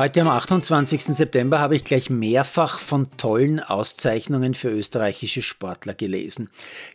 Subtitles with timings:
[0.00, 1.04] Heute am 28.
[1.04, 6.48] September habe ich gleich mehrfach von tollen Auszeichnungen für österreichische Sportler gelesen.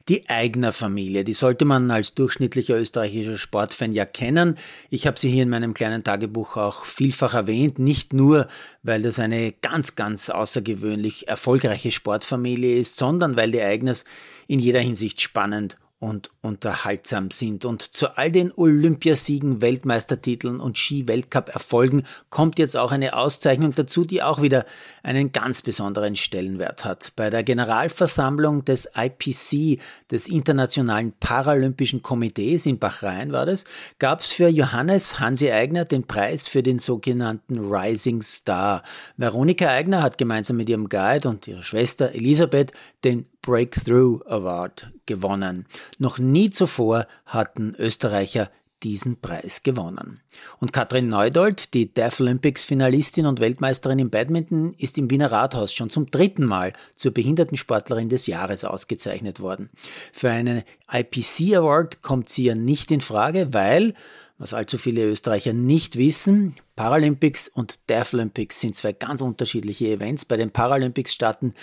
[0.10, 4.58] Die Eigner Familie, die sollte man als durchschnittlicher österreichischer Sportfan ja kennen.
[4.90, 8.48] Ich habe sie hier in meinem kleinen Tagebuch auch vielfach erwähnt, nicht nur,
[8.82, 14.06] weil das eine ganz, ganz außergewöhnlich erfolgreiche Sportfamilie ist, sondern weil die Eigners
[14.48, 17.66] in jeder Hinsicht spannend und unterhaltsam sind.
[17.66, 24.22] Und zu all den Olympiasiegen, Weltmeistertiteln und Ski-Weltcup-Erfolgen kommt jetzt auch eine Auszeichnung dazu, die
[24.22, 24.66] auch wieder
[25.02, 27.14] einen ganz besonderen Stellenwert hat.
[27.16, 33.64] Bei der Generalversammlung des IPC, des Internationalen Paralympischen Komitees in Bahrain war das,
[33.98, 38.84] gab es für Johannes Hansi Eigner den Preis für den sogenannten Rising Star.
[39.18, 45.68] Veronika Eigner hat gemeinsam mit ihrem Guide und ihrer Schwester Elisabeth den Breakthrough Award gewonnen.
[46.00, 48.50] Noch nie zuvor hatten Österreicher
[48.82, 50.20] diesen Preis gewonnen.
[50.60, 55.74] Und Katrin Neudold, die Deaf Olympics Finalistin und Weltmeisterin im Badminton, ist im Wiener Rathaus
[55.74, 59.70] schon zum dritten Mal zur Behindertensportlerin des Jahres ausgezeichnet worden.
[60.12, 63.94] Für einen IPC Award kommt sie ja nicht in Frage, weil,
[64.40, 70.26] was allzu viele Österreicher nicht wissen, Paralympics und Deaf Olympics sind zwei ganz unterschiedliche Events.
[70.26, 71.54] Bei den Paralympics starten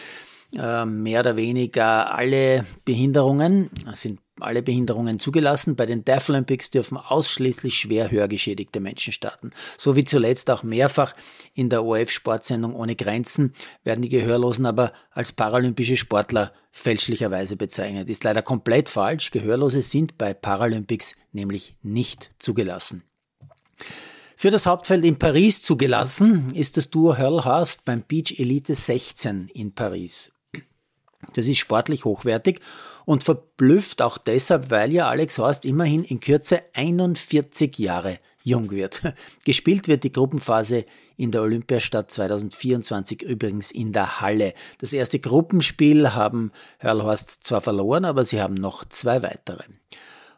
[0.55, 5.77] mehr oder weniger alle Behinderungen, sind alle Behinderungen zugelassen.
[5.77, 9.51] Bei den Deaf Olympics dürfen ausschließlich schwer hörgeschädigte Menschen starten.
[9.79, 11.13] So wie zuletzt auch mehrfach
[11.55, 13.53] in der ORF-Sportsendung Ohne Grenzen
[13.85, 18.09] werden die Gehörlosen aber als paralympische Sportler fälschlicherweise bezeichnet.
[18.11, 19.31] Ist leider komplett falsch.
[19.31, 23.03] Gehörlose sind bei Paralympics nämlich nicht zugelassen.
[24.37, 29.73] Für das Hauptfeld in Paris zugelassen ist das Duo Hurlhurst beim Beach Elite 16 in
[29.73, 30.33] Paris.
[31.35, 32.61] Das ist sportlich hochwertig
[33.05, 39.03] und verblüfft auch deshalb, weil ja Alex Horst immerhin in Kürze 41 Jahre jung wird.
[39.45, 40.85] Gespielt wird die Gruppenphase
[41.17, 44.55] in der Olympiastadt 2024 übrigens in der Halle.
[44.79, 49.65] Das erste Gruppenspiel haben Hörlhorst zwar verloren, aber sie haben noch zwei weitere.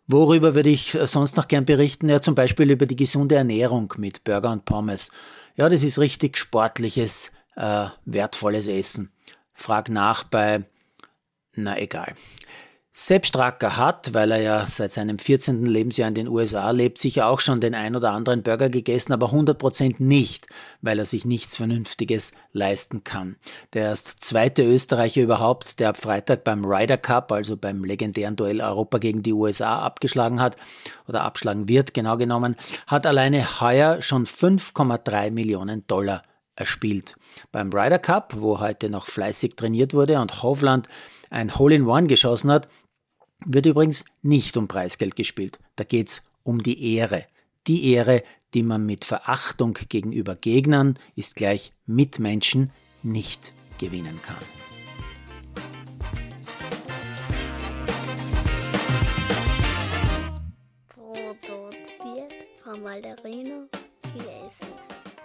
[0.07, 2.11] Worüber würde ich sonst noch gern berichten?
[2.11, 5.11] Ja, zum Beispiel über die gesunde Ernährung mit Burger und Pommes.
[5.57, 9.11] Ja, das ist richtig sportliches, äh, wertvolles Essen.
[9.55, 10.65] Frag nach bei
[11.57, 12.15] na egal.
[12.97, 15.67] Sepp Stracker hat, weil er ja seit seinem 14.
[15.67, 19.33] Lebensjahr in den USA lebt, sicher auch schon den ein oder anderen Burger gegessen, aber
[19.33, 20.47] 100% nicht,
[20.81, 23.35] weil er sich nichts Vernünftiges leisten kann.
[23.73, 28.61] Der erst zweite Österreicher überhaupt, der ab Freitag beim Ryder Cup, also beim legendären Duell
[28.61, 30.57] Europa gegen die USA abgeschlagen hat
[31.09, 32.55] oder abschlagen wird, genau genommen,
[32.87, 36.23] hat alleine heuer schon 5,3 Millionen Dollar
[36.55, 37.17] erspielt.
[37.51, 40.89] Beim Ryder Cup, wo heute noch fleißig trainiert wurde und Hovland
[41.31, 42.69] ein Hole-in-One geschossen hat,
[43.45, 45.59] wird übrigens nicht um Preisgeld gespielt.
[45.77, 47.27] Da geht's um die Ehre.
[47.67, 52.71] Die Ehre, die man mit Verachtung gegenüber Gegnern, ist gleich Mitmenschen,
[53.03, 54.37] nicht gewinnen kann.
[60.89, 63.69] Produziert von Malderino
[64.13, 65.24] Chiesis.